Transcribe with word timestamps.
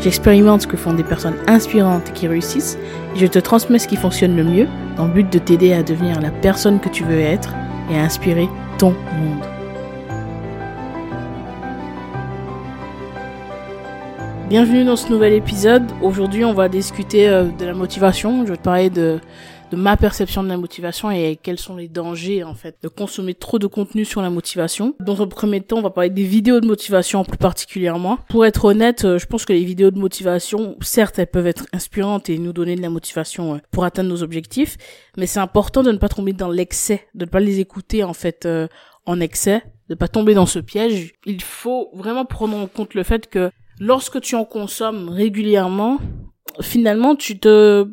j'expérimente 0.00 0.62
ce 0.62 0.66
que 0.66 0.76
font 0.76 0.92
des 0.92 1.04
personnes 1.04 1.36
inspirantes 1.46 2.12
qui 2.12 2.28
réussissent 2.28 2.78
et 3.14 3.18
je 3.18 3.26
te 3.26 3.38
transmets 3.38 3.78
ce 3.78 3.88
qui 3.88 3.96
fonctionne 3.96 4.36
le 4.36 4.44
mieux 4.44 4.68
dans 4.96 5.06
le 5.06 5.12
but 5.12 5.32
de 5.32 5.38
t'aider 5.38 5.72
à 5.72 5.82
devenir 5.82 6.20
la 6.20 6.30
personne 6.30 6.80
que 6.80 6.88
tu 6.88 7.04
veux 7.04 7.20
être 7.20 7.54
et 7.90 7.98
à 7.98 8.02
inspirer 8.02 8.48
ton 8.78 8.90
monde. 8.90 9.55
Bienvenue 14.48 14.84
dans 14.84 14.94
ce 14.94 15.08
nouvel 15.10 15.32
épisode. 15.32 15.82
Aujourd'hui, 16.02 16.44
on 16.44 16.52
va 16.52 16.68
discuter 16.68 17.28
euh, 17.28 17.46
de 17.46 17.64
la 17.64 17.74
motivation. 17.74 18.46
Je 18.46 18.52
vais 18.52 18.56
te 18.56 18.62
parler 18.62 18.90
de, 18.90 19.18
ma 19.72 19.96
perception 19.96 20.44
de 20.44 20.48
la 20.48 20.56
motivation 20.56 21.10
et 21.10 21.34
quels 21.34 21.58
sont 21.58 21.74
les 21.74 21.88
dangers, 21.88 22.44
en 22.44 22.54
fait, 22.54 22.76
de 22.80 22.86
consommer 22.86 23.34
trop 23.34 23.58
de 23.58 23.66
contenu 23.66 24.04
sur 24.04 24.22
la 24.22 24.30
motivation. 24.30 24.94
Dans 25.00 25.20
un 25.20 25.26
premier 25.26 25.62
temps, 25.62 25.78
on 25.78 25.82
va 25.82 25.90
parler 25.90 26.10
des 26.10 26.22
vidéos 26.22 26.60
de 26.60 26.66
motivation 26.68 27.24
plus 27.24 27.38
particulièrement. 27.38 28.20
Pour 28.28 28.46
être 28.46 28.66
honnête, 28.66 29.04
euh, 29.04 29.18
je 29.18 29.26
pense 29.26 29.44
que 29.44 29.52
les 29.52 29.64
vidéos 29.64 29.90
de 29.90 29.98
motivation, 29.98 30.76
certes, 30.80 31.18
elles 31.18 31.26
peuvent 31.26 31.48
être 31.48 31.66
inspirantes 31.72 32.30
et 32.30 32.38
nous 32.38 32.52
donner 32.52 32.76
de 32.76 32.82
la 32.82 32.90
motivation 32.90 33.56
euh, 33.56 33.58
pour 33.72 33.82
atteindre 33.84 34.10
nos 34.10 34.22
objectifs, 34.22 34.76
mais 35.16 35.26
c'est 35.26 35.40
important 35.40 35.82
de 35.82 35.90
ne 35.90 35.98
pas 35.98 36.08
tomber 36.08 36.34
dans 36.34 36.50
l'excès, 36.50 37.08
de 37.16 37.24
ne 37.24 37.30
pas 37.30 37.40
les 37.40 37.58
écouter, 37.58 38.04
en 38.04 38.14
fait, 38.14 38.48
en 39.06 39.18
excès, 39.18 39.64
de 39.88 39.96
pas 39.96 40.06
tomber 40.06 40.34
dans 40.34 40.46
ce 40.46 40.60
piège. 40.60 41.14
Il 41.24 41.42
faut 41.42 41.90
vraiment 41.94 42.24
prendre 42.24 42.56
en 42.56 42.68
compte 42.68 42.94
le 42.94 43.02
fait 43.02 43.28
que 43.28 43.50
lorsque 43.80 44.20
tu 44.20 44.34
en 44.34 44.44
consommes 44.44 45.08
régulièrement, 45.08 45.98
finalement, 46.60 47.16
tu 47.16 47.38
te, 47.38 47.88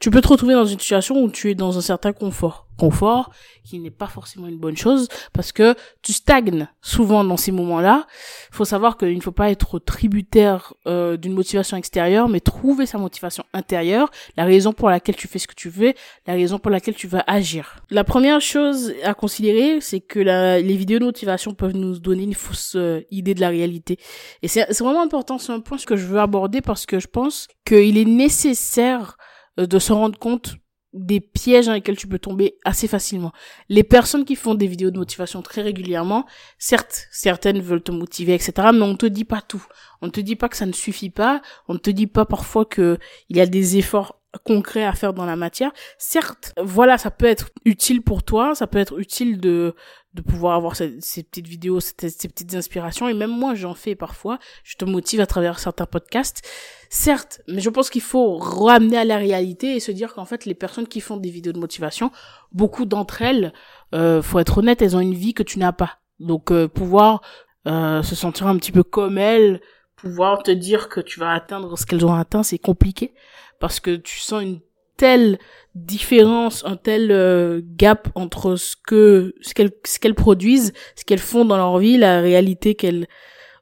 tu 0.00 0.10
peux 0.10 0.20
te 0.20 0.28
retrouver 0.28 0.54
dans 0.54 0.64
une 0.64 0.78
situation 0.78 1.22
où 1.22 1.30
tu 1.30 1.50
es 1.50 1.54
dans 1.54 1.78
un 1.78 1.80
certain 1.82 2.12
confort 2.12 2.63
confort, 2.76 3.30
qui 3.64 3.78
n'est 3.78 3.90
pas 3.90 4.06
forcément 4.06 4.48
une 4.48 4.58
bonne 4.58 4.76
chose, 4.76 5.08
parce 5.32 5.52
que 5.52 5.74
tu 6.02 6.12
stagnes 6.12 6.68
souvent 6.82 7.22
dans 7.24 7.36
ces 7.36 7.52
moments-là. 7.52 8.06
Il 8.50 8.56
faut 8.56 8.64
savoir 8.64 8.96
qu'il 8.96 9.14
ne 9.14 9.20
faut 9.20 9.32
pas 9.32 9.50
être 9.50 9.78
tributaire 9.78 10.74
euh, 10.86 11.16
d'une 11.16 11.32
motivation 11.32 11.76
extérieure, 11.76 12.28
mais 12.28 12.40
trouver 12.40 12.86
sa 12.86 12.98
motivation 12.98 13.44
intérieure, 13.52 14.10
la 14.36 14.44
raison 14.44 14.72
pour 14.72 14.90
laquelle 14.90 15.16
tu 15.16 15.28
fais 15.28 15.38
ce 15.38 15.46
que 15.46 15.54
tu 15.54 15.68
veux, 15.68 15.94
la 16.26 16.34
raison 16.34 16.58
pour 16.58 16.70
laquelle 16.70 16.94
tu 16.94 17.06
vas 17.06 17.22
agir. 17.26 17.76
La 17.90 18.04
première 18.04 18.40
chose 18.40 18.92
à 19.04 19.14
considérer, 19.14 19.80
c'est 19.80 20.00
que 20.00 20.18
la, 20.18 20.60
les 20.60 20.76
vidéos 20.76 20.98
de 20.98 21.04
motivation 21.04 21.54
peuvent 21.54 21.76
nous 21.76 21.98
donner 21.98 22.24
une 22.24 22.34
fausse 22.34 22.74
euh, 22.74 23.02
idée 23.10 23.34
de 23.34 23.40
la 23.40 23.48
réalité. 23.48 23.98
Et 24.42 24.48
c'est 24.48 24.66
vraiment 24.80 25.02
important, 25.02 25.38
c'est 25.38 25.52
un 25.52 25.60
point 25.60 25.78
que 25.84 25.96
je 25.96 26.06
veux 26.06 26.20
aborder 26.20 26.60
parce 26.60 26.86
que 26.86 26.98
je 26.98 27.06
pense 27.06 27.48
qu'il 27.64 27.98
est 27.98 28.04
nécessaire 28.04 29.16
euh, 29.58 29.66
de 29.66 29.78
se 29.78 29.92
rendre 29.92 30.18
compte 30.18 30.56
des 30.94 31.20
pièges 31.20 31.66
dans 31.66 31.72
lesquels 31.72 31.96
tu 31.96 32.06
peux 32.06 32.18
tomber 32.18 32.56
assez 32.64 32.88
facilement. 32.88 33.32
Les 33.68 33.82
personnes 33.82 34.24
qui 34.24 34.36
font 34.36 34.54
des 34.54 34.66
vidéos 34.66 34.90
de 34.90 34.98
motivation 34.98 35.42
très 35.42 35.60
régulièrement, 35.60 36.24
certes, 36.58 37.08
certaines 37.10 37.60
veulent 37.60 37.82
te 37.82 37.92
motiver, 37.92 38.34
etc., 38.34 38.52
mais 38.72 38.82
on 38.82 38.96
te 38.96 39.06
dit 39.06 39.24
pas 39.24 39.42
tout. 39.42 39.64
On 40.00 40.08
te 40.08 40.20
dit 40.20 40.36
pas 40.36 40.48
que 40.48 40.56
ça 40.56 40.66
ne 40.66 40.72
suffit 40.72 41.10
pas. 41.10 41.42
On 41.68 41.76
te 41.76 41.90
dit 41.90 42.06
pas 42.06 42.24
parfois 42.24 42.64
que 42.64 42.98
il 43.28 43.36
y 43.36 43.40
a 43.40 43.46
des 43.46 43.76
efforts 43.76 44.20
concrets 44.44 44.84
à 44.84 44.92
faire 44.92 45.14
dans 45.14 45.26
la 45.26 45.36
matière. 45.36 45.72
Certes, 45.98 46.52
voilà, 46.60 46.98
ça 46.98 47.10
peut 47.10 47.26
être 47.26 47.50
utile 47.64 48.02
pour 48.02 48.22
toi, 48.22 48.54
ça 48.54 48.66
peut 48.66 48.78
être 48.78 48.98
utile 48.98 49.40
de 49.40 49.74
de 50.14 50.22
pouvoir 50.22 50.54
avoir 50.54 50.76
ces, 50.76 50.90
petites 51.24 51.48
vidéos, 51.48 51.80
ces, 51.80 52.28
petites 52.28 52.54
inspirations. 52.54 53.08
Et 53.08 53.14
même 53.14 53.36
moi, 53.36 53.54
j'en 53.54 53.74
fais 53.74 53.96
parfois. 53.96 54.38
Je 54.62 54.76
te 54.76 54.84
motive 54.84 55.20
à 55.20 55.26
travers 55.26 55.58
certains 55.58 55.86
podcasts. 55.86 56.42
Certes, 56.88 57.42
mais 57.48 57.60
je 57.60 57.68
pense 57.68 57.90
qu'il 57.90 58.02
faut 58.02 58.36
ramener 58.36 58.96
à 58.96 59.04
la 59.04 59.16
réalité 59.16 59.74
et 59.74 59.80
se 59.80 59.90
dire 59.90 60.14
qu'en 60.14 60.24
fait, 60.24 60.44
les 60.44 60.54
personnes 60.54 60.86
qui 60.86 61.00
font 61.00 61.16
des 61.16 61.30
vidéos 61.30 61.52
de 61.52 61.58
motivation, 61.58 62.12
beaucoup 62.52 62.84
d'entre 62.84 63.22
elles, 63.22 63.52
euh, 63.94 64.22
faut 64.22 64.38
être 64.38 64.58
honnête, 64.58 64.80
elles 64.80 64.96
ont 64.96 65.00
une 65.00 65.14
vie 65.14 65.34
que 65.34 65.42
tu 65.42 65.58
n'as 65.58 65.72
pas. 65.72 65.98
Donc, 66.20 66.52
euh, 66.52 66.68
pouvoir 66.68 67.20
euh, 67.66 68.02
se 68.04 68.14
sentir 68.14 68.46
un 68.46 68.56
petit 68.56 68.70
peu 68.70 68.84
comme 68.84 69.18
elles, 69.18 69.60
pouvoir 69.96 70.42
te 70.44 70.52
dire 70.52 70.88
que 70.88 71.00
tu 71.00 71.18
vas 71.18 71.32
atteindre 71.32 71.76
ce 71.76 71.86
qu'elles 71.86 72.06
ont 72.06 72.14
atteint, 72.14 72.44
c'est 72.44 72.58
compliqué 72.58 73.14
parce 73.58 73.80
que 73.80 73.96
tu 73.96 74.20
sens 74.20 74.42
une 74.42 74.60
telle 74.96 75.38
différence, 75.74 76.64
un 76.64 76.76
tel 76.76 77.10
euh, 77.10 77.60
gap 77.76 78.08
entre 78.14 78.56
ce 78.56 78.76
que 78.76 79.34
ce 79.40 79.54
qu'elles 79.54 79.72
ce 79.84 79.98
qu'elles 79.98 80.14
produisent, 80.14 80.72
ce 80.96 81.04
qu'elles 81.04 81.18
font 81.18 81.44
dans 81.44 81.56
leur 81.56 81.78
vie, 81.78 81.98
la 81.98 82.20
réalité 82.20 82.74
qu'elles 82.74 83.06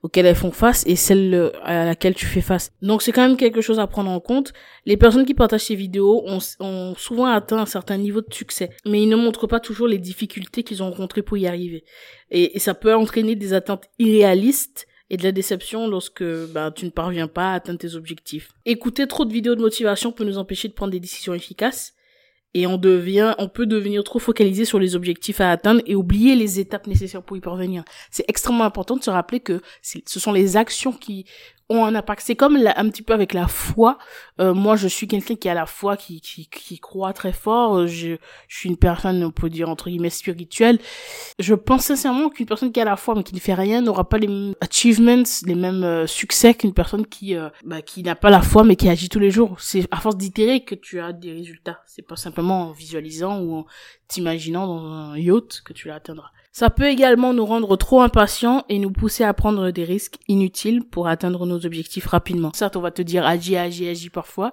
auxquelles 0.02 0.26
elles 0.26 0.34
font 0.34 0.50
face 0.50 0.84
et 0.86 0.96
celle 0.96 1.32
euh, 1.32 1.50
à 1.62 1.84
laquelle 1.84 2.14
tu 2.14 2.26
fais 2.26 2.40
face. 2.40 2.72
Donc 2.82 3.02
c'est 3.02 3.12
quand 3.12 3.26
même 3.26 3.36
quelque 3.36 3.60
chose 3.60 3.78
à 3.78 3.86
prendre 3.86 4.10
en 4.10 4.20
compte. 4.20 4.52
Les 4.84 4.96
personnes 4.96 5.24
qui 5.24 5.32
partagent 5.32 5.66
ces 5.66 5.76
vidéos 5.76 6.24
ont, 6.26 6.38
ont 6.60 6.94
souvent 6.96 7.26
atteint 7.26 7.58
un 7.58 7.66
certain 7.66 7.96
niveau 7.96 8.20
de 8.20 8.34
succès, 8.34 8.70
mais 8.84 9.02
ils 9.02 9.08
ne 9.08 9.16
montrent 9.16 9.46
pas 9.46 9.60
toujours 9.60 9.86
les 9.86 9.98
difficultés 9.98 10.64
qu'ils 10.64 10.82
ont 10.82 10.90
rencontrées 10.90 11.22
pour 11.22 11.36
y 11.36 11.46
arriver. 11.46 11.84
Et, 12.30 12.56
et 12.56 12.58
ça 12.58 12.74
peut 12.74 12.94
entraîner 12.94 13.36
des 13.36 13.54
attentes 13.54 13.84
irréalistes 13.98 14.86
et 15.12 15.18
de 15.18 15.22
la 15.22 15.30
déception 15.30 15.86
lorsque 15.86 16.24
bah, 16.24 16.72
tu 16.74 16.86
ne 16.86 16.90
parviens 16.90 17.28
pas 17.28 17.52
à 17.52 17.54
atteindre 17.54 17.78
tes 17.78 17.94
objectifs. 17.94 18.48
Écouter 18.64 19.06
trop 19.06 19.26
de 19.26 19.32
vidéos 19.32 19.54
de 19.54 19.60
motivation 19.60 20.10
peut 20.10 20.24
nous 20.24 20.38
empêcher 20.38 20.68
de 20.68 20.72
prendre 20.72 20.90
des 20.90 21.00
décisions 21.00 21.34
efficaces 21.34 21.92
et 22.54 22.66
on 22.66 22.78
devient, 22.78 23.34
on 23.38 23.48
peut 23.48 23.66
devenir 23.66 24.04
trop 24.04 24.18
focalisé 24.18 24.64
sur 24.64 24.78
les 24.78 24.96
objectifs 24.96 25.40
à 25.40 25.50
atteindre 25.50 25.82
et 25.86 25.94
oublier 25.94 26.34
les 26.34 26.60
étapes 26.60 26.86
nécessaires 26.86 27.22
pour 27.22 27.36
y 27.36 27.40
parvenir. 27.40 27.84
C'est 28.10 28.24
extrêmement 28.26 28.64
important 28.64 28.96
de 28.96 29.02
se 29.02 29.10
rappeler 29.10 29.40
que 29.40 29.60
ce 29.82 30.18
sont 30.18 30.32
les 30.32 30.56
actions 30.56 30.92
qui 30.92 31.26
ont 31.68 31.84
un 31.84 31.94
impact. 31.94 32.22
C'est 32.24 32.36
comme 32.36 32.56
un 32.56 32.88
petit 32.90 33.02
peu 33.02 33.12
avec 33.12 33.32
la 33.32 33.48
foi. 33.48 33.98
Euh, 34.40 34.54
moi, 34.54 34.76
je 34.76 34.88
suis 34.88 35.06
quelqu'un 35.06 35.34
qui 35.34 35.48
a 35.48 35.54
la 35.54 35.66
foi, 35.66 35.96
qui, 35.96 36.20
qui, 36.20 36.48
qui 36.48 36.78
croit 36.78 37.12
très 37.12 37.32
fort. 37.32 37.86
Je, 37.86 38.16
je 38.48 38.58
suis 38.58 38.68
une 38.68 38.76
personne, 38.76 39.22
on 39.24 39.30
peut 39.30 39.50
dire, 39.50 39.68
entre 39.68 39.88
guillemets, 39.88 40.10
spirituelle. 40.10 40.78
Je 41.38 41.54
pense 41.54 41.84
sincèrement 41.84 42.28
qu'une 42.28 42.46
personne 42.46 42.72
qui 42.72 42.80
a 42.80 42.84
la 42.84 42.96
foi, 42.96 43.14
mais 43.14 43.22
qui 43.22 43.34
ne 43.34 43.40
fait 43.40 43.54
rien, 43.54 43.80
n'aura 43.80 44.08
pas 44.08 44.18
les 44.18 44.28
mêmes 44.28 44.54
achievements, 44.60 45.22
les 45.46 45.54
mêmes 45.54 45.84
euh, 45.84 46.06
succès 46.06 46.54
qu'une 46.54 46.74
personne 46.74 47.06
qui, 47.06 47.34
euh, 47.34 47.48
bah, 47.64 47.82
qui 47.82 48.02
n'a 48.02 48.14
pas 48.14 48.30
la 48.30 48.42
foi, 48.42 48.64
mais 48.64 48.76
qui 48.76 48.88
agit 48.88 49.08
tous 49.08 49.18
les 49.18 49.30
jours. 49.30 49.56
C'est 49.60 49.86
à 49.90 49.96
force 49.96 50.16
d'itérer 50.16 50.64
que 50.64 50.74
tu 50.74 51.00
as 51.00 51.12
des 51.12 51.32
résultats. 51.32 51.82
C'est 51.86 52.06
pas 52.06 52.16
simplement 52.16 52.68
en 52.68 52.72
visualisant 52.72 53.40
ou 53.40 53.56
en 53.56 53.66
t'imaginant 54.08 54.66
dans 54.66 54.86
un 54.86 55.16
yacht 55.16 55.62
que 55.64 55.72
tu 55.72 55.88
l'atteindras. 55.88 56.30
Ça 56.52 56.68
peut 56.68 56.86
également 56.86 57.32
nous 57.32 57.46
rendre 57.46 57.76
trop 57.76 58.02
impatients 58.02 58.64
et 58.68 58.78
nous 58.78 58.90
pousser 58.90 59.24
à 59.24 59.32
prendre 59.32 59.70
des 59.70 59.84
risques 59.84 60.18
inutiles 60.28 60.84
pour 60.84 61.08
atteindre 61.08 61.46
nos 61.46 61.64
objectifs 61.64 62.06
rapidement. 62.06 62.50
Certes, 62.52 62.76
on 62.76 62.82
va 62.82 62.90
te 62.90 63.00
dire 63.00 63.26
agis, 63.26 63.56
agis, 63.56 63.88
agis 63.88 64.10
parfois, 64.10 64.52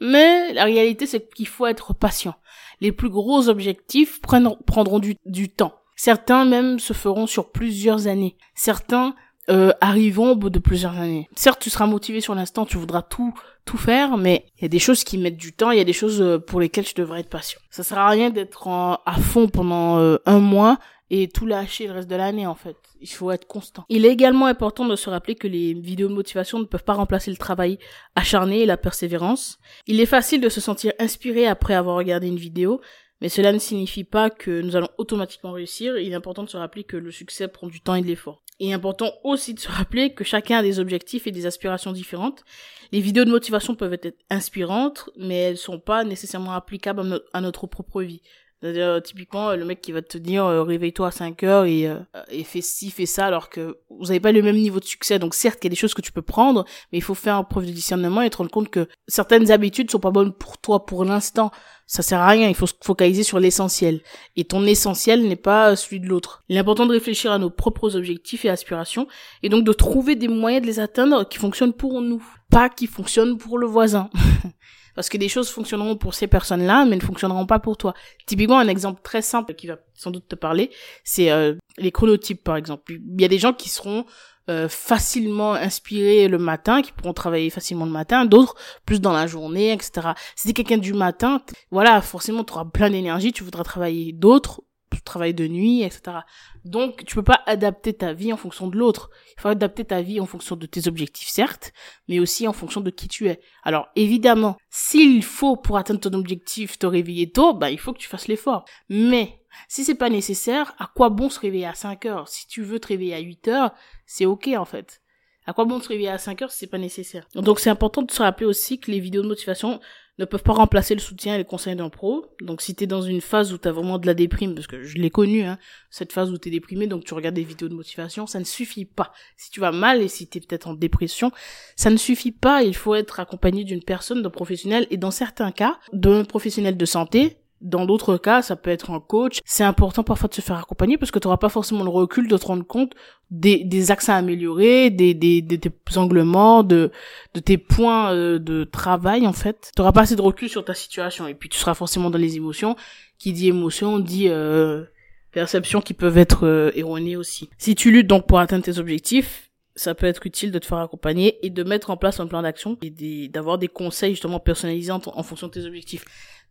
mais 0.00 0.54
la 0.54 0.64
réalité 0.64 1.06
c'est 1.06 1.28
qu'il 1.34 1.46
faut 1.46 1.66
être 1.66 1.92
patient. 1.92 2.34
Les 2.80 2.90
plus 2.90 3.10
gros 3.10 3.50
objectifs 3.50 4.20
prendront 4.22 4.98
du, 4.98 5.48
temps. 5.48 5.74
Certains 5.94 6.46
même 6.46 6.78
se 6.78 6.94
feront 6.94 7.26
sur 7.26 7.52
plusieurs 7.52 8.06
années. 8.06 8.36
Certains 8.54 9.14
euh, 9.50 9.72
arriveront 9.82 10.32
au 10.32 10.36
bout 10.36 10.50
de 10.50 10.58
plusieurs 10.58 10.96
années. 10.96 11.28
Certes, 11.36 11.60
tu 11.60 11.70
seras 11.70 11.86
motivé 11.86 12.20
sur 12.20 12.34
l'instant, 12.34 12.64
tu 12.64 12.78
voudras 12.78 13.02
tout 13.02 13.32
tout 13.66 13.78
faire, 13.78 14.16
mais 14.16 14.46
il 14.56 14.62
y 14.62 14.64
a 14.64 14.68
des 14.68 14.78
choses 14.78 15.02
qui 15.02 15.18
mettent 15.18 15.36
du 15.36 15.52
temps, 15.52 15.72
il 15.72 15.78
y 15.78 15.80
a 15.80 15.84
des 15.84 15.92
choses 15.92 16.22
euh, 16.22 16.38
pour 16.38 16.60
lesquelles 16.60 16.84
tu 16.84 16.94
devrais 16.94 17.20
être 17.20 17.28
patient. 17.28 17.58
Ça 17.68 17.82
sert 17.82 17.98
à 17.98 18.08
rien 18.08 18.30
d'être 18.30 18.68
à 18.68 19.16
fond 19.20 19.48
pendant 19.48 19.98
euh, 19.98 20.18
un 20.24 20.38
mois 20.38 20.78
et 21.10 21.28
tout 21.28 21.46
lâcher 21.46 21.86
le 21.86 21.92
reste 21.92 22.10
de 22.10 22.16
l'année 22.16 22.46
en 22.46 22.54
fait. 22.54 22.76
Il 23.00 23.08
faut 23.08 23.30
être 23.30 23.46
constant. 23.46 23.84
Il 23.88 24.04
est 24.04 24.12
également 24.12 24.46
important 24.46 24.86
de 24.86 24.96
se 24.96 25.10
rappeler 25.10 25.34
que 25.34 25.46
les 25.46 25.74
vidéos 25.74 26.08
de 26.08 26.14
motivation 26.14 26.58
ne 26.58 26.64
peuvent 26.64 26.84
pas 26.84 26.94
remplacer 26.94 27.30
le 27.30 27.36
travail 27.36 27.78
acharné 28.14 28.62
et 28.62 28.66
la 28.66 28.76
persévérance. 28.76 29.58
Il 29.86 30.00
est 30.00 30.06
facile 30.06 30.40
de 30.40 30.48
se 30.48 30.60
sentir 30.60 30.92
inspiré 30.98 31.46
après 31.46 31.74
avoir 31.74 31.96
regardé 31.96 32.26
une 32.26 32.36
vidéo, 32.36 32.80
mais 33.20 33.28
cela 33.28 33.52
ne 33.52 33.58
signifie 33.58 34.04
pas 34.04 34.30
que 34.30 34.60
nous 34.60 34.76
allons 34.76 34.90
automatiquement 34.98 35.52
réussir. 35.52 35.96
Il 35.98 36.12
est 36.12 36.16
important 36.16 36.42
de 36.42 36.50
se 36.50 36.56
rappeler 36.56 36.84
que 36.84 36.96
le 36.96 37.10
succès 37.10 37.48
prend 37.48 37.66
du 37.66 37.80
temps 37.80 37.94
et 37.94 38.02
de 38.02 38.06
l'effort. 38.06 38.42
Il 38.58 38.70
est 38.70 38.74
important 38.74 39.12
aussi 39.22 39.52
de 39.52 39.60
se 39.60 39.68
rappeler 39.68 40.14
que 40.14 40.24
chacun 40.24 40.58
a 40.58 40.62
des 40.62 40.80
objectifs 40.80 41.26
et 41.26 41.30
des 41.30 41.44
aspirations 41.44 41.92
différentes. 41.92 42.42
Les 42.90 43.00
vidéos 43.00 43.24
de 43.24 43.30
motivation 43.30 43.74
peuvent 43.74 43.92
être 43.92 44.16
inspirantes, 44.30 45.10
mais 45.16 45.36
elles 45.36 45.58
sont 45.58 45.78
pas 45.78 46.04
nécessairement 46.04 46.52
applicables 46.52 47.20
à 47.34 47.40
notre 47.42 47.66
propre 47.66 48.02
vie. 48.02 48.22
C'est-à-dire, 48.66 49.00
typiquement, 49.00 49.54
le 49.54 49.64
mec 49.64 49.80
qui 49.80 49.92
va 49.92 50.02
te 50.02 50.18
dire, 50.18 50.44
euh, 50.44 50.64
réveille-toi 50.64 51.06
à 51.06 51.10
5 51.12 51.42
heures 51.44 51.66
et, 51.66 51.86
euh, 51.86 52.00
et 52.30 52.42
fais 52.42 52.60
ci, 52.60 52.90
fais 52.90 53.06
ça, 53.06 53.26
alors 53.26 53.48
que 53.48 53.78
vous 53.90 54.06
n'avez 54.06 54.18
pas 54.18 54.32
le 54.32 54.42
même 54.42 54.56
niveau 54.56 54.80
de 54.80 54.84
succès. 54.84 55.20
Donc, 55.20 55.34
certes, 55.34 55.58
il 55.62 55.66
y 55.66 55.68
a 55.68 55.70
des 55.70 55.76
choses 55.76 55.94
que 55.94 56.02
tu 56.02 56.10
peux 56.10 56.22
prendre, 56.22 56.64
mais 56.90 56.98
il 56.98 57.02
faut 57.02 57.14
faire 57.14 57.46
preuve 57.46 57.66
de 57.66 57.70
discernement 57.70 58.22
et 58.22 58.30
te 58.30 58.38
rendre 58.38 58.50
compte 58.50 58.68
que 58.68 58.88
certaines 59.08 59.50
habitudes 59.50 59.90
sont 59.90 60.00
pas 60.00 60.10
bonnes 60.10 60.32
pour 60.32 60.58
toi 60.58 60.84
pour 60.86 61.04
l'instant. 61.04 61.50
Ça 61.86 62.02
sert 62.02 62.20
à 62.20 62.28
rien. 62.28 62.48
Il 62.48 62.54
faut 62.54 62.66
se 62.66 62.74
focaliser 62.82 63.22
sur 63.22 63.38
l'essentiel. 63.38 64.00
Et 64.34 64.44
ton 64.44 64.64
essentiel 64.64 65.26
n'est 65.26 65.36
pas 65.36 65.76
celui 65.76 66.00
de 66.00 66.06
l'autre. 66.06 66.42
Il 66.48 66.56
est 66.56 66.60
important 66.60 66.86
de 66.86 66.92
réfléchir 66.92 67.30
à 67.30 67.38
nos 67.38 67.50
propres 67.50 67.96
objectifs 67.96 68.44
et 68.44 68.50
aspirations 68.50 69.06
et 69.42 69.48
donc 69.48 69.64
de 69.64 69.72
trouver 69.72 70.16
des 70.16 70.28
moyens 70.28 70.62
de 70.62 70.66
les 70.66 70.80
atteindre 70.80 71.28
qui 71.28 71.38
fonctionnent 71.38 71.72
pour 71.72 72.00
nous, 72.02 72.22
pas 72.50 72.68
qui 72.68 72.86
fonctionnent 72.86 73.38
pour 73.38 73.58
le 73.58 73.66
voisin. 73.66 74.10
Parce 74.96 75.10
que 75.10 75.18
des 75.18 75.28
choses 75.28 75.50
fonctionneront 75.50 75.96
pour 75.96 76.14
ces 76.14 76.26
personnes-là, 76.26 76.86
mais 76.86 76.96
ne 76.96 77.02
fonctionneront 77.02 77.44
pas 77.44 77.58
pour 77.58 77.76
toi. 77.76 77.92
Typiquement, 78.26 78.58
un 78.58 78.66
exemple 78.66 79.02
très 79.02 79.20
simple 79.20 79.54
qui 79.54 79.66
va 79.66 79.76
sans 79.92 80.10
doute 80.10 80.26
te 80.26 80.34
parler, 80.34 80.70
c'est 81.04 81.30
euh, 81.30 81.54
les 81.76 81.92
chronotypes, 81.92 82.42
par 82.42 82.56
exemple. 82.56 82.94
Il 82.94 83.20
y 83.20 83.24
a 83.24 83.28
des 83.28 83.38
gens 83.38 83.52
qui 83.52 83.68
seront 83.68 84.06
euh, 84.48 84.68
facilement 84.68 85.54
inspirés 85.54 86.28
le 86.28 86.38
matin, 86.38 86.82
qui 86.82 86.92
pourront 86.92 87.12
travailler 87.12 87.50
facilement 87.50 87.84
le 87.84 87.90
matin, 87.90 88.24
d'autres 88.24 88.54
plus 88.84 89.00
dans 89.00 89.12
la 89.12 89.26
journée, 89.26 89.72
etc. 89.72 90.08
Si 90.34 90.46
t'es 90.46 90.52
quelqu'un 90.52 90.78
du 90.78 90.92
matin, 90.92 91.42
voilà, 91.70 92.00
forcément 92.00 92.44
tu 92.44 92.52
auras 92.52 92.64
plein 92.64 92.90
d'énergie, 92.90 93.32
tu 93.32 93.44
voudras 93.44 93.64
travailler 93.64 94.12
d'autres, 94.12 94.62
travailler 95.06 95.32
de 95.32 95.48
nuit, 95.48 95.82
etc. 95.82 96.18
Donc 96.66 97.04
tu 97.06 97.14
peux 97.14 97.22
pas 97.22 97.42
adapter 97.46 97.94
ta 97.94 98.12
vie 98.12 98.32
en 98.32 98.36
fonction 98.36 98.68
de 98.68 98.76
l'autre. 98.76 99.10
Il 99.36 99.40
faut 99.40 99.48
adapter 99.48 99.84
ta 99.84 100.02
vie 100.02 100.20
en 100.20 100.26
fonction 100.26 100.56
de 100.56 100.66
tes 100.66 100.86
objectifs, 100.88 101.28
certes, 101.28 101.72
mais 102.08 102.18
aussi 102.18 102.46
en 102.46 102.52
fonction 102.52 102.82
de 102.82 102.90
qui 102.90 103.08
tu 103.08 103.28
es. 103.28 103.40
Alors 103.62 103.88
évidemment, 103.96 104.58
s'il 104.68 105.22
faut 105.22 105.56
pour 105.56 105.78
atteindre 105.78 106.00
ton 106.00 106.12
objectif 106.12 106.78
te 106.78 106.86
réveiller 106.86 107.30
tôt, 107.30 107.54
bah 107.54 107.70
il 107.70 107.78
faut 107.78 107.94
que 107.94 107.98
tu 107.98 108.08
fasses 108.08 108.28
l'effort. 108.28 108.64
Mais 108.90 109.40
si 109.68 109.84
c'est 109.84 109.94
pas 109.94 110.10
nécessaire, 110.10 110.74
à 110.78 110.90
quoi 110.94 111.10
bon 111.10 111.30
se 111.30 111.40
réveiller 111.40 111.66
à 111.66 111.74
5 111.74 112.06
heures? 112.06 112.28
Si 112.28 112.46
tu 112.46 112.62
veux 112.62 112.78
te 112.78 112.88
réveiller 112.88 113.14
à 113.14 113.20
8 113.20 113.48
heures, 113.48 113.74
c'est 114.06 114.26
ok 114.26 114.48
en 114.56 114.64
fait. 114.64 115.02
À 115.46 115.52
quoi 115.52 115.64
bon 115.64 115.80
se 115.80 115.88
réveiller 115.88 116.08
à 116.08 116.18
5 116.18 116.42
heures 116.42 116.50
si 116.50 116.58
c'est 116.58 116.66
pas 116.66 116.78
nécessaire? 116.78 117.28
Donc 117.34 117.60
c'est 117.60 117.70
important 117.70 118.02
de 118.02 118.10
se 118.10 118.22
rappeler 118.22 118.46
aussi 118.46 118.80
que 118.80 118.90
les 118.90 119.00
vidéos 119.00 119.22
de 119.22 119.28
motivation 119.28 119.80
ne 120.18 120.24
peuvent 120.24 120.42
pas 120.42 120.54
remplacer 120.54 120.94
le 120.94 121.00
soutien 121.00 121.34
et 121.34 121.38
les 121.38 121.44
conseils 121.44 121.76
d'un 121.76 121.90
pro. 121.90 122.26
Donc 122.40 122.62
si 122.62 122.74
t'es 122.74 122.86
dans 122.86 123.02
une 123.02 123.20
phase 123.20 123.52
où 123.52 123.58
t'as 123.58 123.70
vraiment 123.70 123.98
de 123.98 124.06
la 124.06 124.14
déprime, 124.14 124.54
parce 124.54 124.66
que 124.66 124.82
je 124.82 124.96
l'ai 124.96 125.10
connu, 125.10 125.42
hein, 125.42 125.58
cette 125.90 126.12
phase 126.12 126.30
où 126.30 126.38
t'es 126.38 126.50
déprimé, 126.50 126.86
donc 126.86 127.04
tu 127.04 127.14
regardes 127.14 127.34
des 127.34 127.44
vidéos 127.44 127.68
de 127.68 127.74
motivation, 127.74 128.26
ça 128.26 128.38
ne 128.38 128.44
suffit 128.44 128.86
pas. 128.86 129.12
Si 129.36 129.50
tu 129.50 129.60
vas 129.60 129.72
mal 129.72 130.00
et 130.00 130.08
si 130.08 130.26
t'es 130.26 130.40
peut-être 130.40 130.68
en 130.68 130.74
dépression, 130.74 131.32
ça 131.76 131.90
ne 131.90 131.96
suffit 131.96 132.32
pas. 132.32 132.62
Il 132.62 132.74
faut 132.74 132.94
être 132.94 133.20
accompagné 133.20 133.64
d'une 133.64 133.82
personne, 133.82 134.22
d'un 134.22 134.30
professionnel, 134.30 134.86
et 134.90 134.96
dans 134.96 135.10
certains 135.10 135.52
cas, 135.52 135.78
d'un 135.92 136.24
professionnel 136.24 136.76
de 136.76 136.84
santé, 136.86 137.36
dans 137.60 137.86
d'autres 137.86 138.16
cas, 138.18 138.42
ça 138.42 138.54
peut 138.54 138.70
être 138.70 138.90
un 138.90 139.00
coach. 139.00 139.40
C'est 139.44 139.64
important 139.64 140.02
parfois 140.02 140.28
de 140.28 140.34
se 140.34 140.40
faire 140.40 140.58
accompagner 140.58 140.98
parce 140.98 141.10
que 141.10 141.18
tu 141.18 141.26
n'auras 141.26 141.38
pas 141.38 141.48
forcément 141.48 141.84
le 141.84 141.90
recul 141.90 142.28
de 142.28 142.36
te 142.36 142.46
rendre 142.46 142.66
compte 142.66 142.92
des, 143.30 143.64
des 143.64 143.90
axes 143.90 144.08
à 144.08 144.16
améliorer, 144.16 144.90
des, 144.90 145.14
des, 145.14 145.40
des, 145.42 145.58
tes 145.58 145.70
anglements, 145.96 146.62
de, 146.62 146.90
de 147.34 147.40
tes 147.40 147.58
points 147.58 148.12
euh, 148.12 148.38
de 148.38 148.64
travail 148.64 149.26
en 149.26 149.32
fait. 149.32 149.72
Tu 149.74 149.80
n'auras 149.80 149.92
pas 149.92 150.02
assez 150.02 150.16
de 150.16 150.22
recul 150.22 150.48
sur 150.48 150.64
ta 150.64 150.74
situation 150.74 151.26
et 151.26 151.34
puis 151.34 151.48
tu 151.48 151.58
seras 151.58 151.74
forcément 151.74 152.10
dans 152.10 152.18
les 152.18 152.36
émotions. 152.36 152.76
Qui 153.18 153.32
dit 153.32 153.48
émotion 153.48 153.98
dit 153.98 154.28
euh, 154.28 154.84
perceptions 155.32 155.80
qui 155.80 155.94
peuvent 155.94 156.18
être 156.18 156.46
euh, 156.46 156.70
erronées 156.74 157.16
aussi. 157.16 157.48
Si 157.56 157.74
tu 157.74 157.90
luttes 157.90 158.06
donc 158.06 158.26
pour 158.26 158.38
atteindre 158.38 158.64
tes 158.64 158.78
objectifs, 158.78 159.50
ça 159.74 159.94
peut 159.94 160.06
être 160.06 160.26
utile 160.26 160.52
de 160.52 160.58
te 160.58 160.66
faire 160.66 160.78
accompagner 160.78 161.38
et 161.44 161.50
de 161.50 161.62
mettre 161.62 161.90
en 161.90 161.96
place 161.96 162.20
un 162.20 162.26
plan 162.26 162.42
d'action 162.42 162.78
et 162.82 163.28
d'avoir 163.28 163.58
des 163.58 163.68
conseils 163.68 164.12
justement 164.12 164.40
personnalisés 164.40 164.92
en 164.92 165.22
fonction 165.22 165.48
de 165.48 165.52
tes 165.52 165.64
objectifs 165.64 166.04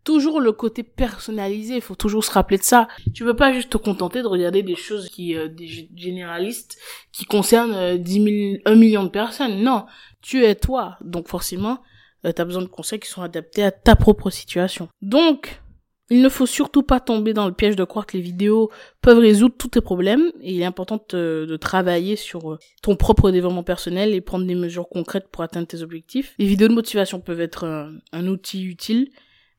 toujours 0.06 0.40
le 0.40 0.54
côté 0.54 0.84
personnalisé, 0.84 1.76
il 1.76 1.82
faut 1.82 1.96
toujours 1.96 2.24
se 2.24 2.32
rappeler 2.32 2.58
de 2.58 2.64
ça. 2.64 2.88
Tu 3.14 3.26
veux 3.26 3.36
pas 3.36 3.52
juste 3.52 3.72
te 3.72 3.78
contenter 3.78 4.22
de 4.22 4.28
regarder 4.28 4.64
des 4.64 4.76
choses 4.76 5.10
qui 5.10 5.36
euh, 5.36 5.50
des 5.50 5.68
généralistes 5.68 6.78
qui 7.12 7.26
concernent 7.26 7.74
euh, 7.74 7.98
10 7.98 8.14
000, 8.14 8.62
1 8.66 8.76
million 8.76 9.04
de 9.04 9.10
personnes. 9.10 9.62
Non, 9.62 9.86
tu 10.22 10.46
es 10.46 10.56
toi, 10.56 10.98
donc 11.02 11.28
forcément, 11.28 11.80
euh, 12.26 12.32
tu 12.32 12.42
as 12.42 12.46
besoin 12.46 12.62
de 12.62 12.68
conseils 12.68 13.00
qui 13.00 13.10
sont 13.10 13.24
adaptés 13.24 13.64
à 13.64 13.72
ta 13.72 13.96
propre 13.96 14.30
situation. 14.30 14.88
Donc, 15.02 15.62
il 16.12 16.22
ne 16.22 16.30
faut 16.30 16.46
surtout 16.46 16.84
pas 16.84 17.00
tomber 17.00 17.34
dans 17.34 17.48
le 17.48 17.54
piège 17.54 17.76
de 17.76 17.84
croire 17.84 18.06
que 18.06 18.16
les 18.16 18.22
vidéos 18.22 18.70
peuvent 19.02 19.18
résoudre 19.18 19.56
tous 19.58 19.70
tes 19.70 19.82
problèmes 19.82 20.32
et 20.40 20.54
il 20.54 20.62
est 20.62 20.66
important 20.66 21.04
de, 21.10 21.58
travailler 21.60 22.16
sur 22.16 22.54
euh, 22.54 22.60
ton 22.84 22.96
propre 22.96 23.32
développement 23.32 23.64
personnel 23.64 24.14
et 24.14 24.22
prendre 24.22 24.46
des 24.46 24.54
mesures 24.54 24.88
concrètes 24.88 25.30
pour 25.32 25.44
atteindre 25.44 25.66
tes 25.66 25.82
objectifs. 25.82 26.36
Les 26.38 26.46
vidéos 26.46 26.68
de 26.68 26.76
motivation 26.76 27.22
peuvent 27.22 27.42
être 27.42 27.90
un 28.12 28.28
outil 28.28 28.66
utile, 28.66 29.10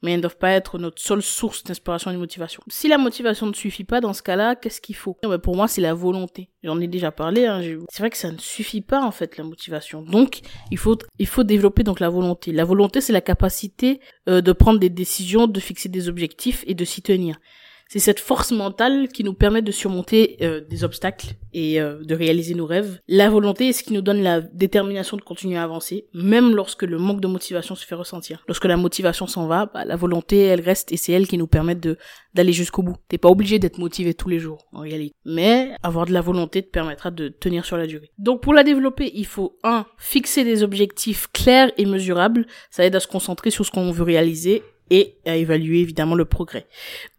mais 0.02 0.12
elles 0.12 0.18
ne 0.18 0.22
doivent 0.22 0.38
pas 0.38 0.50
être 0.50 0.78
notre 0.78 1.00
seule 1.00 1.22
source 1.22 1.64
d'inspiration 1.64 2.10
et 2.10 2.14
de 2.14 2.18
motivation. 2.18 2.62
Si 2.68 2.88
la 2.88 2.98
motivation 2.98 3.46
ne 3.46 3.54
suffit 3.54 3.84
pas, 3.84 4.00
dans 4.00 4.12
ce 4.12 4.22
cas-là, 4.22 4.54
qu'est-ce 4.54 4.80
qu'il 4.80 4.96
faut? 4.96 5.16
Pour 5.42 5.56
moi, 5.56 5.68
c'est 5.68 5.80
la 5.80 5.94
volonté. 5.94 6.50
J'en 6.62 6.80
ai 6.80 6.86
déjà 6.86 7.10
parlé. 7.12 7.46
Hein, 7.46 7.60
c'est 7.90 8.02
vrai 8.02 8.10
que 8.10 8.16
ça 8.16 8.30
ne 8.30 8.38
suffit 8.38 8.80
pas 8.80 9.02
en 9.02 9.10
fait 9.10 9.36
la 9.36 9.44
motivation. 9.44 10.02
Donc, 10.02 10.40
il 10.70 10.78
faut 10.78 10.98
il 11.18 11.26
faut 11.26 11.44
développer 11.44 11.82
donc 11.82 12.00
la 12.00 12.08
volonté. 12.08 12.52
La 12.52 12.64
volonté, 12.64 13.00
c'est 13.00 13.12
la 13.12 13.20
capacité 13.20 14.00
euh, 14.28 14.40
de 14.40 14.52
prendre 14.52 14.78
des 14.78 14.90
décisions, 14.90 15.46
de 15.46 15.60
fixer 15.60 15.88
des 15.88 16.08
objectifs 16.08 16.64
et 16.66 16.74
de 16.74 16.84
s'y 16.84 17.02
tenir. 17.02 17.38
C'est 17.88 18.00
cette 18.00 18.18
force 18.18 18.50
mentale 18.50 19.08
qui 19.08 19.22
nous 19.22 19.34
permet 19.34 19.62
de 19.62 19.70
surmonter 19.70 20.38
euh, 20.42 20.60
des 20.60 20.82
obstacles 20.82 21.34
et 21.52 21.80
euh, 21.80 22.02
de 22.02 22.14
réaliser 22.16 22.54
nos 22.54 22.66
rêves. 22.66 23.00
La 23.06 23.30
volonté 23.30 23.68
est 23.68 23.72
ce 23.72 23.84
qui 23.84 23.92
nous 23.92 24.00
donne 24.00 24.22
la 24.22 24.40
détermination 24.40 25.16
de 25.16 25.22
continuer 25.22 25.56
à 25.56 25.62
avancer, 25.62 26.08
même 26.12 26.56
lorsque 26.56 26.82
le 26.82 26.98
manque 26.98 27.20
de 27.20 27.28
motivation 27.28 27.76
se 27.76 27.86
fait 27.86 27.94
ressentir. 27.94 28.42
Lorsque 28.48 28.64
la 28.64 28.76
motivation 28.76 29.28
s'en 29.28 29.46
va, 29.46 29.66
bah, 29.66 29.84
la 29.84 29.94
volonté, 29.94 30.38
elle 30.40 30.60
reste 30.60 30.90
et 30.90 30.96
c'est 30.96 31.12
elle 31.12 31.28
qui 31.28 31.38
nous 31.38 31.46
permet 31.46 31.76
de 31.76 31.96
d'aller 32.34 32.52
jusqu'au 32.52 32.82
bout. 32.82 32.96
T'es 33.08 33.18
pas 33.18 33.30
obligé 33.30 33.58
d'être 33.58 33.78
motivé 33.78 34.12
tous 34.12 34.28
les 34.28 34.38
jours, 34.38 34.66
en 34.72 34.80
réalité. 34.80 35.14
Mais 35.24 35.70
avoir 35.82 36.04
de 36.04 36.12
la 36.12 36.20
volonté 36.20 36.62
te 36.62 36.68
permettra 36.68 37.10
de 37.10 37.28
tenir 37.28 37.64
sur 37.64 37.78
la 37.78 37.86
durée. 37.86 38.10
Donc 38.18 38.42
pour 38.42 38.52
la 38.52 38.62
développer, 38.62 39.10
il 39.14 39.26
faut 39.26 39.56
un 39.62 39.86
fixer 39.96 40.44
des 40.44 40.62
objectifs 40.62 41.28
clairs 41.32 41.72
et 41.78 41.86
mesurables. 41.86 42.46
Ça 42.70 42.84
aide 42.84 42.96
à 42.96 43.00
se 43.00 43.06
concentrer 43.06 43.50
sur 43.50 43.64
ce 43.64 43.70
qu'on 43.70 43.90
veut 43.90 44.02
réaliser 44.04 44.62
et 44.90 45.16
à 45.26 45.36
évaluer 45.36 45.80
évidemment 45.80 46.14
le 46.14 46.24
progrès. 46.24 46.66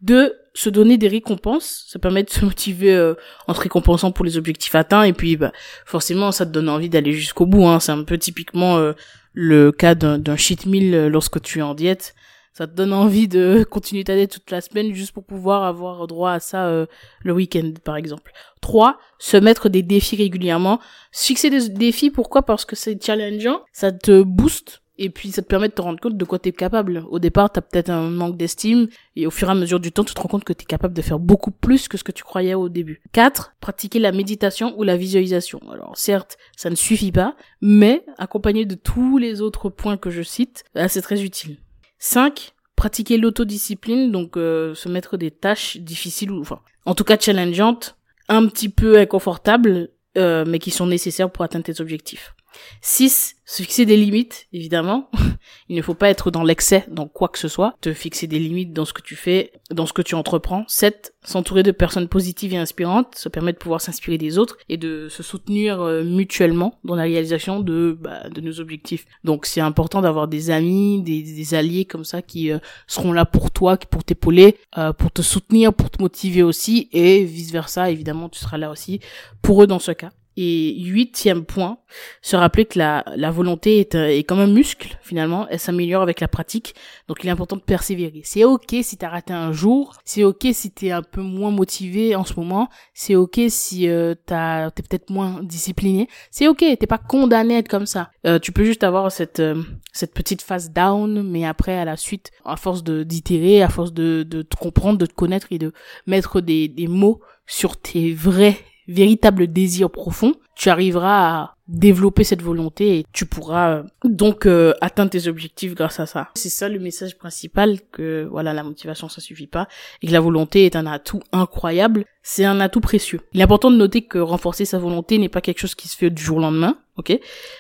Deux, 0.01 0.33
se 0.53 0.69
donner 0.69 0.97
des 0.97 1.07
récompenses, 1.07 1.85
ça 1.87 1.99
permet 1.99 2.23
de 2.23 2.29
se 2.29 2.43
motiver 2.43 2.95
euh, 2.95 3.13
en 3.47 3.53
te 3.53 3.59
récompensant 3.59 4.11
pour 4.11 4.25
les 4.25 4.37
objectifs 4.37 4.75
atteints 4.75 5.03
et 5.03 5.13
puis 5.13 5.37
bah, 5.37 5.51
forcément 5.85 6.31
ça 6.31 6.45
te 6.45 6.51
donne 6.51 6.69
envie 6.69 6.89
d'aller 6.89 7.13
jusqu'au 7.13 7.45
bout. 7.45 7.67
Hein. 7.67 7.79
C'est 7.79 7.91
un 7.91 8.03
peu 8.03 8.17
typiquement 8.17 8.77
euh, 8.77 8.93
le 9.33 9.71
cas 9.71 9.95
d'un 9.95 10.35
cheat 10.35 10.65
meal 10.65 10.95
euh, 10.95 11.09
lorsque 11.09 11.41
tu 11.41 11.59
es 11.59 11.61
en 11.61 11.75
diète. 11.75 12.15
Ça 12.53 12.65
te 12.65 12.73
donne 12.73 12.91
envie 12.91 13.27
de 13.27 13.63
continuer 13.69 14.03
ta 14.03 14.15
diète 14.15 14.31
toute 14.31 14.49
la 14.49 14.61
semaine 14.61 14.93
juste 14.95 15.11
pour 15.11 15.25
pouvoir 15.25 15.63
avoir 15.63 16.07
droit 16.07 16.31
à 16.31 16.39
ça 16.39 16.87
le 17.23 17.31
week-end 17.31 17.73
par 17.83 17.95
exemple. 17.95 18.31
Trois, 18.61 18.97
se 19.19 19.37
mettre 19.37 19.69
des 19.69 19.83
défis 19.83 20.15
régulièrement. 20.15 20.79
Fixer 21.11 21.51
des 21.51 21.69
défis, 21.69 22.09
pourquoi? 22.09 22.41
Parce 22.41 22.65
que 22.65 22.75
c'est 22.75 22.99
challengeant, 23.03 23.61
ça 23.73 23.91
te 23.91 24.23
booste 24.23 24.81
et 24.97 25.09
puis 25.09 25.31
ça 25.31 25.41
te 25.41 25.47
permet 25.47 25.67
de 25.67 25.73
te 25.73 25.81
rendre 25.81 25.99
compte 25.99 26.17
de 26.17 26.25
quoi 26.25 26.39
tu 26.39 26.49
es 26.49 26.51
capable. 26.51 27.03
Au 27.09 27.19
départ, 27.19 27.51
tu 27.51 27.59
as 27.59 27.61
peut-être 27.61 27.89
un 27.89 28.09
manque 28.09 28.37
d'estime 28.37 28.87
et 29.15 29.27
au 29.27 29.31
fur 29.31 29.47
et 29.47 29.51
à 29.51 29.55
mesure 29.55 29.79
du 29.79 29.91
temps, 29.91 30.03
tu 30.03 30.13
te 30.13 30.21
rends 30.21 30.27
compte 30.27 30.43
que 30.43 30.53
tu 30.53 30.63
es 30.63 30.65
capable 30.65 30.93
de 30.93 31.01
faire 31.01 31.19
beaucoup 31.19 31.51
plus 31.51 31.87
que 31.87 31.97
ce 31.97 32.03
que 32.03 32.11
tu 32.11 32.23
croyais 32.23 32.53
au 32.53 32.69
début. 32.69 33.01
4. 33.13 33.55
Pratiquer 33.59 33.99
la 33.99 34.11
méditation 34.11 34.77
ou 34.77 34.83
la 34.83 34.97
visualisation. 34.97 35.59
Alors 35.71 35.97
certes, 35.97 36.37
ça 36.55 36.69
ne 36.69 36.75
suffit 36.75 37.11
pas, 37.11 37.35
mais 37.61 38.03
accompagné 38.17 38.65
de 38.65 38.75
tous 38.75 39.17
les 39.17 39.41
autres 39.41 39.69
points 39.69 39.97
que 39.97 40.09
je 40.09 40.23
cite, 40.23 40.63
bah, 40.73 40.87
c'est 40.87 41.01
très 41.01 41.23
utile. 41.23 41.57
5. 41.99 42.53
Pratiquer 42.75 43.17
l'autodiscipline, 43.17 44.11
donc 44.11 44.37
euh, 44.37 44.75
se 44.75 44.87
mettre 44.87 45.17
des 45.17 45.31
tâches 45.31 45.77
difficiles 45.77 46.31
ou 46.31 46.41
enfin, 46.41 46.59
en 46.85 46.93
tout 46.93 47.03
cas 47.03 47.17
challengeantes, 47.19 47.97
un 48.29 48.45
petit 48.47 48.69
peu 48.69 48.99
inconfortables, 48.99 49.89
euh, 50.17 50.45
mais 50.47 50.59
qui 50.59 50.71
sont 50.71 50.85
nécessaires 50.85 51.31
pour 51.31 51.43
atteindre 51.43 51.65
tes 51.65 51.81
objectifs. 51.81 52.35
6. 52.81 53.35
Se 53.49 53.61
fixer 53.63 53.85
des 53.85 53.95
limites, 53.95 54.47
évidemment. 54.51 55.09
Il 55.69 55.77
ne 55.77 55.81
faut 55.81 55.93
pas 55.93 56.09
être 56.09 56.31
dans 56.31 56.43
l'excès 56.43 56.83
dans 56.89 57.07
quoi 57.07 57.29
que 57.29 57.39
ce 57.39 57.47
soit. 57.47 57.75
Te 57.79 57.93
fixer 57.93 58.27
des 58.27 58.39
limites 58.39 58.73
dans 58.73 58.83
ce 58.83 58.91
que 58.91 59.01
tu 59.01 59.15
fais, 59.15 59.53
dans 59.71 59.85
ce 59.85 59.93
que 59.93 60.01
tu 60.01 60.15
entreprends. 60.15 60.65
7. 60.67 61.15
S'entourer 61.23 61.63
de 61.63 61.71
personnes 61.71 62.09
positives 62.09 62.53
et 62.53 62.57
inspirantes. 62.57 63.15
Ça 63.15 63.29
permet 63.29 63.53
de 63.53 63.57
pouvoir 63.57 63.79
s'inspirer 63.79 64.17
des 64.17 64.37
autres 64.37 64.57
et 64.67 64.75
de 64.75 65.07
se 65.09 65.23
soutenir 65.23 65.79
euh, 65.81 66.03
mutuellement 66.03 66.77
dans 66.83 66.95
la 66.95 67.03
réalisation 67.03 67.61
de, 67.61 67.97
bah, 67.97 68.27
de 68.29 68.41
nos 68.41 68.59
objectifs. 68.59 69.05
Donc 69.23 69.45
c'est 69.45 69.61
important 69.61 70.01
d'avoir 70.01 70.27
des 70.27 70.49
amis, 70.49 71.01
des, 71.01 71.53
alliés 71.53 71.85
comme 71.85 72.03
ça 72.03 72.21
qui 72.21 72.51
euh, 72.51 72.59
seront 72.85 73.13
là 73.13 73.23
pour 73.23 73.51
toi, 73.51 73.77
pour 73.77 74.03
t'épauler, 74.03 74.57
euh, 74.77 74.91
pour 74.91 75.09
te 75.11 75.21
soutenir, 75.21 75.73
pour 75.73 75.89
te 75.89 76.01
motiver 76.01 76.43
aussi 76.43 76.89
et 76.91 77.23
vice 77.23 77.53
versa. 77.53 77.91
Évidemment, 77.91 78.27
tu 78.27 78.39
seras 78.39 78.57
là 78.57 78.69
aussi 78.71 78.99
pour 79.41 79.63
eux 79.63 79.67
dans 79.67 79.79
ce 79.79 79.93
cas. 79.93 80.09
Et 80.39 80.79
huitième 80.83 81.45
point, 81.45 81.79
se 82.21 82.35
rappeler 82.35 82.65
que 82.65 82.77
la, 82.77 83.03
la 83.15 83.31
volonté 83.31 83.79
est, 83.79 83.95
est 83.95 84.23
comme 84.23 84.39
un 84.39 84.45
muscle, 84.45 84.99
finalement, 85.01 85.47
elle 85.49 85.59
s'améliore 85.59 86.03
avec 86.03 86.19
la 86.19 86.27
pratique, 86.27 86.75
donc 87.07 87.23
il 87.23 87.27
est 87.27 87.31
important 87.31 87.55
de 87.55 87.61
persévérer. 87.61 88.21
C'est 88.23 88.43
ok 88.43 88.75
si 88.83 88.97
t'as 88.97 89.09
raté 89.09 89.33
un 89.33 89.51
jour, 89.51 89.95
c'est 90.05 90.23
ok 90.23 90.45
si 90.53 90.69
t'es 90.69 90.91
un 90.91 91.01
peu 91.01 91.21
moins 91.21 91.49
motivé 91.49 92.15
en 92.15 92.23
ce 92.23 92.35
moment, 92.35 92.69
c'est 92.93 93.15
ok 93.15 93.41
si 93.49 93.89
euh, 93.89 94.13
t'as, 94.27 94.69
t'es 94.69 94.83
peut-être 94.83 95.09
moins 95.09 95.41
discipliné, 95.41 96.07
c'est 96.29 96.47
ok, 96.47 96.59
t'es 96.59 96.87
pas 96.87 96.99
condamné 96.99 97.55
à 97.55 97.57
être 97.57 97.67
comme 97.67 97.87
ça. 97.87 98.11
Euh, 98.27 98.37
tu 98.37 98.51
peux 98.51 98.63
juste 98.63 98.83
avoir 98.83 99.11
cette, 99.11 99.39
euh, 99.39 99.63
cette 99.91 100.13
petite 100.13 100.43
phase 100.43 100.71
down, 100.71 101.23
mais 101.23 101.45
après, 101.45 101.77
à 101.79 101.85
la 101.85 101.97
suite, 101.97 102.29
à 102.45 102.57
force 102.57 102.83
de 102.83 103.01
d'itérer, 103.01 103.63
à 103.63 103.69
force 103.69 103.91
de, 103.91 104.21
de 104.21 104.43
te 104.43 104.55
comprendre, 104.55 104.99
de 104.99 105.07
te 105.07 105.13
connaître 105.13 105.47
et 105.49 105.57
de 105.57 105.73
mettre 106.05 106.41
des, 106.41 106.67
des 106.67 106.87
mots 106.87 107.21
sur 107.47 107.77
tes 107.77 108.13
vrais 108.13 108.57
véritable 108.87 109.47
désir 109.47 109.89
profond, 109.89 110.33
tu 110.57 110.69
arriveras 110.69 111.29
à 111.29 111.55
développer 111.67 112.23
cette 112.23 112.41
volonté 112.41 112.99
et 112.99 113.05
tu 113.13 113.25
pourras 113.25 113.69
euh, 113.69 113.83
donc 114.03 114.45
euh, 114.45 114.73
atteindre 114.81 115.11
tes 115.11 115.27
objectifs 115.27 115.75
grâce 115.75 115.99
à 115.99 116.05
ça. 116.05 116.29
C'est 116.35 116.49
ça 116.49 116.69
le 116.69 116.79
message 116.79 117.17
principal 117.17 117.79
que 117.91 118.27
voilà 118.31 118.53
la 118.53 118.63
motivation 118.63 119.09
ça 119.09 119.21
suffit 119.21 119.47
pas 119.47 119.67
et 120.01 120.07
que 120.07 120.13
la 120.13 120.19
volonté 120.19 120.65
est 120.65 120.75
un 120.75 120.87
atout 120.87 121.21
incroyable, 121.31 122.05
c'est 122.23 122.45
un 122.45 122.59
atout 122.59 122.81
précieux. 122.81 123.19
Il 123.33 123.39
est 123.39 123.43
important 123.43 123.69
de 123.69 123.77
noter 123.77 124.01
que 124.01 124.17
renforcer 124.17 124.65
sa 124.65 124.79
volonté 124.79 125.17
n'est 125.17 125.29
pas 125.29 125.41
quelque 125.41 125.59
chose 125.59 125.75
qui 125.75 125.87
se 125.87 125.97
fait 125.97 126.09
du 126.09 126.21
jour 126.21 126.37
au 126.37 126.41
lendemain, 126.41 126.77
OK? 126.97 127.17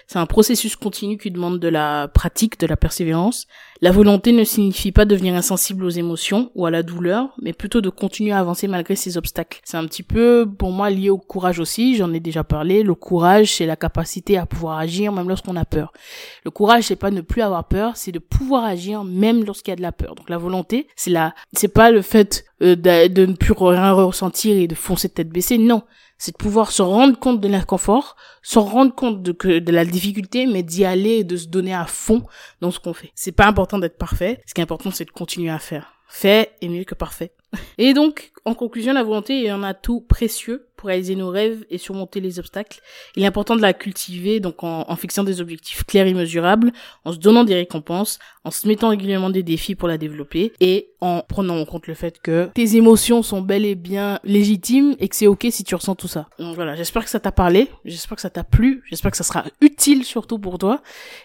C'est 0.07 0.19
un 0.19 0.25
processus 0.25 0.75
continu 0.75 1.17
qui 1.17 1.31
demande 1.31 1.59
de 1.59 1.67
la 1.67 2.07
pratique, 2.07 2.59
de 2.59 2.67
la 2.67 2.75
persévérance. 2.75 3.47
La 3.81 3.91
volonté 3.91 4.31
ne 4.31 4.43
signifie 4.43 4.91
pas 4.91 5.05
devenir 5.05 5.35
insensible 5.35 5.85
aux 5.85 5.89
émotions 5.89 6.51
ou 6.55 6.65
à 6.65 6.71
la 6.71 6.81
douleur, 6.81 7.29
mais 7.41 7.53
plutôt 7.53 7.79
de 7.79 7.89
continuer 7.89 8.31
à 8.31 8.39
avancer 8.39 8.67
malgré 8.67 8.95
ces 8.95 9.17
obstacles. 9.17 9.61
C'est 9.63 9.77
un 9.77 9.85
petit 9.85 10.03
peu 10.03 10.49
pour 10.57 10.71
moi 10.71 10.89
lié 10.89 11.09
au 11.09 11.19
courage 11.19 11.59
aussi, 11.59 11.95
j'en 11.95 12.11
ai 12.13 12.19
déjà 12.19 12.43
parlé, 12.43 12.83
le 12.87 12.95
courage 12.95 13.53
c'est 13.53 13.65
la 13.65 13.75
capacité 13.75 14.37
à 14.37 14.45
pouvoir 14.45 14.79
agir 14.79 15.11
même 15.11 15.27
lorsqu'on 15.27 15.55
a 15.55 15.65
peur. 15.65 15.91
Le 16.43 16.51
courage, 16.51 16.85
c'est 16.85 16.95
pas 16.95 17.11
ne 17.11 17.21
plus 17.21 17.41
avoir 17.41 17.67
peur, 17.67 17.97
c'est 17.97 18.11
de 18.11 18.19
pouvoir 18.19 18.63
agir 18.63 19.03
même 19.03 19.43
lorsqu'il 19.43 19.71
y 19.71 19.73
a 19.73 19.75
de 19.75 19.81
la 19.81 19.91
peur. 19.91 20.15
Donc 20.15 20.29
la 20.29 20.37
volonté, 20.37 20.87
c'est 20.95 21.11
la, 21.11 21.33
c'est 21.53 21.67
pas 21.67 21.91
le 21.91 22.01
fait 22.01 22.45
euh, 22.61 22.75
de, 22.75 23.25
ne 23.25 23.33
plus 23.33 23.53
rien 23.53 23.91
ressentir 23.91 24.57
et 24.57 24.67
de 24.67 24.75
foncer 24.75 25.09
tête 25.09 25.29
baissée. 25.29 25.57
Non, 25.57 25.83
c'est 26.17 26.31
de 26.31 26.37
pouvoir 26.37 26.71
se 26.71 26.81
rendre 26.81 27.19
compte 27.19 27.41
de 27.41 27.47
l'inconfort, 27.47 28.15
se 28.41 28.59
rendre 28.59 28.93
compte 28.93 29.21
de, 29.21 29.31
que, 29.31 29.59
de 29.59 29.71
la 29.71 29.85
difficulté, 29.85 30.45
mais 30.45 30.63
d'y 30.63 30.85
aller 30.85 31.17
et 31.17 31.23
de 31.23 31.37
se 31.37 31.47
donner 31.47 31.73
à 31.73 31.85
fond 31.85 32.23
dans 32.61 32.71
ce 32.71 32.79
qu'on 32.79 32.93
fait. 32.93 33.11
C'est 33.15 33.31
pas 33.31 33.47
important 33.47 33.79
d'être 33.79 33.97
parfait. 33.97 34.41
Ce 34.45 34.53
qui 34.53 34.61
est 34.61 34.63
important, 34.63 34.91
c'est 34.91 35.05
de 35.05 35.11
continuer 35.11 35.49
à 35.49 35.59
faire. 35.59 35.93
Fait 36.07 36.53
est 36.61 36.69
mieux 36.69 36.85
que 36.85 36.95
parfait. 36.95 37.33
Et 37.77 37.93
donc, 37.93 38.31
en 38.45 38.53
conclusion, 38.53 38.93
la 38.93 39.03
volonté 39.03 39.43
est 39.43 39.49
un 39.49 39.63
atout 39.63 40.01
précieux 40.01 40.67
pour 40.77 40.87
réaliser 40.87 41.15
nos 41.15 41.29
rêves 41.29 41.65
et 41.69 41.77
surmonter 41.77 42.21
les 42.21 42.39
obstacles. 42.39 42.79
Il 43.15 43.23
est 43.23 43.25
important 43.25 43.55
de 43.55 43.61
la 43.61 43.73
cultiver, 43.73 44.39
donc 44.39 44.63
en, 44.63 44.95
fixant 44.95 45.23
des 45.23 45.41
objectifs 45.41 45.83
clairs 45.85 46.07
et 46.07 46.13
mesurables, 46.13 46.71
en 47.03 47.11
se 47.11 47.17
donnant 47.17 47.43
des 47.43 47.55
récompenses, 47.55 48.19
en 48.43 48.51
se 48.51 48.67
mettant 48.67 48.89
régulièrement 48.89 49.31
des 49.31 49.43
défis 49.43 49.75
pour 49.75 49.87
la 49.87 49.97
développer, 49.97 50.53
et 50.59 50.91
en 51.01 51.23
prenant 51.27 51.57
en 51.57 51.65
compte 51.65 51.87
le 51.87 51.95
fait 51.95 52.21
que 52.21 52.49
tes 52.53 52.75
émotions 52.75 53.23
sont 53.23 53.41
bel 53.41 53.65
et 53.65 53.75
bien 53.75 54.19
légitimes 54.23 54.95
et 54.99 55.07
que 55.07 55.15
c'est 55.15 55.27
ok 55.27 55.47
si 55.49 55.63
tu 55.63 55.73
ressens 55.73 55.95
tout 55.95 56.07
ça. 56.07 56.27
Donc 56.37 56.55
voilà, 56.55 56.75
j'espère 56.75 57.03
que 57.03 57.09
ça 57.09 57.19
t'a 57.19 57.31
parlé, 57.31 57.69
j'espère 57.85 58.15
que 58.15 58.21
ça 58.21 58.29
t'a 58.29 58.43
plu, 58.43 58.83
j'espère 58.89 59.11
que 59.11 59.17
ça 59.17 59.23
sera 59.23 59.45
utile 59.61 60.05
surtout 60.05 60.37
pour 60.37 60.59
toi, 60.59 60.81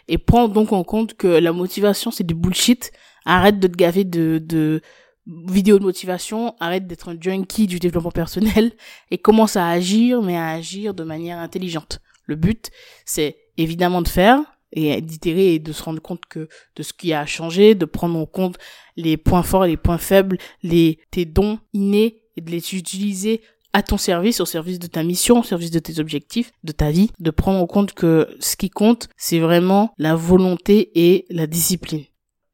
et 0.08 0.18
prends 0.18 0.48
donc 0.48 0.72
en 0.72 0.82
compte 0.82 1.14
que 1.14 1.28
la 1.28 1.52
motivation 1.52 2.10
c'est 2.10 2.24
du 2.24 2.34
bullshit, 2.34 2.90
arrête 3.26 3.60
de 3.60 3.68
te 3.68 3.76
gaver 3.76 4.04
de, 4.04 4.40
de 4.42 4.80
vidéos 5.26 5.78
de 5.78 5.84
motivation, 5.84 6.54
arrête 6.60 6.86
d'être 6.86 7.08
un 7.08 7.16
junkie 7.20 7.66
du 7.66 7.78
développement 7.78 8.10
personnel 8.10 8.72
et 9.10 9.18
commence 9.18 9.56
à 9.56 9.68
agir, 9.68 10.22
mais 10.22 10.36
à 10.36 10.48
agir 10.48 10.94
de 10.94 11.04
manière 11.04 11.38
intelligente. 11.38 12.00
Le 12.26 12.36
but, 12.36 12.70
c'est 13.04 13.36
évidemment 13.56 14.02
de 14.02 14.08
faire 14.08 14.40
et 14.72 15.00
d'itérer 15.00 15.54
et 15.54 15.58
de 15.58 15.72
se 15.72 15.82
rendre 15.82 16.00
compte 16.00 16.24
que 16.26 16.48
de 16.76 16.82
ce 16.82 16.92
qui 16.92 17.12
a 17.12 17.26
changé, 17.26 17.74
de 17.74 17.84
prendre 17.84 18.18
en 18.18 18.26
compte 18.26 18.56
les 18.96 19.16
points 19.16 19.42
forts 19.42 19.66
et 19.66 19.68
les 19.68 19.76
points 19.76 19.98
faibles, 19.98 20.38
les 20.62 20.98
tes 21.10 21.24
dons 21.24 21.58
innés 21.72 22.22
et 22.36 22.40
de 22.40 22.50
les 22.50 22.74
utiliser 22.74 23.42
à 23.74 23.82
ton 23.82 23.96
service, 23.96 24.40
au 24.40 24.46
service 24.46 24.78
de 24.78 24.86
ta 24.86 25.02
mission, 25.02 25.40
au 25.40 25.42
service 25.42 25.70
de 25.70 25.78
tes 25.78 25.98
objectifs, 25.98 26.52
de 26.62 26.72
ta 26.72 26.90
vie, 26.90 27.10
de 27.20 27.30
prendre 27.30 27.58
en 27.58 27.66
compte 27.66 27.92
que 27.92 28.28
ce 28.38 28.56
qui 28.56 28.70
compte, 28.70 29.08
c'est 29.16 29.38
vraiment 29.38 29.94
la 29.98 30.14
volonté 30.14 30.90
et 30.94 31.26
la 31.30 31.46
discipline. 31.46 32.04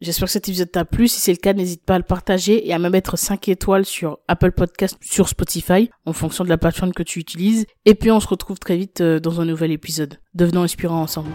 J'espère 0.00 0.26
que 0.26 0.32
cet 0.32 0.48
épisode 0.48 0.70
t'a 0.70 0.84
plu. 0.84 1.08
Si 1.08 1.20
c'est 1.20 1.32
le 1.32 1.38
cas, 1.38 1.52
n'hésite 1.52 1.84
pas 1.84 1.96
à 1.96 1.98
le 1.98 2.04
partager 2.04 2.68
et 2.68 2.72
à 2.72 2.78
me 2.78 2.88
mettre 2.88 3.18
5 3.18 3.48
étoiles 3.48 3.84
sur 3.84 4.20
Apple 4.28 4.52
Podcast, 4.52 4.96
sur 5.00 5.28
Spotify, 5.28 5.90
en 6.06 6.12
fonction 6.12 6.44
de 6.44 6.48
la 6.48 6.56
plateforme 6.58 6.92
que 6.92 7.02
tu 7.02 7.18
utilises. 7.18 7.66
Et 7.84 7.94
puis 7.94 8.12
on 8.12 8.20
se 8.20 8.28
retrouve 8.28 8.60
très 8.60 8.76
vite 8.76 9.00
euh, 9.00 9.18
dans 9.18 9.40
un 9.40 9.44
nouvel 9.44 9.72
épisode. 9.72 10.18
Devenons 10.34 10.62
inspirants 10.62 11.02
ensemble. 11.02 11.30